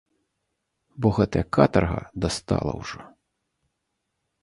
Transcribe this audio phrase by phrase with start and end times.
[1.03, 2.99] Бо гэтая катарга дастала ўжо!